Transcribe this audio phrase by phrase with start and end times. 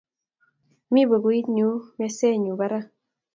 [0.93, 2.85] Mi pukuit nyu mesennyu parak.